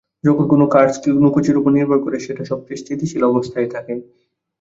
যখন 0.23 0.45
কোনো 0.47 0.65
কার্স 0.73 0.95
কিছুর 1.35 1.59
উপর 1.59 1.71
ভর 1.89 1.99
করে, 2.05 2.17
সেটা 2.19 2.43
সবচেয়ে 2.51 2.81
স্থিতিশীল 2.81 3.21
অবস্থায় 3.25 3.67
থাকে। 3.73 3.93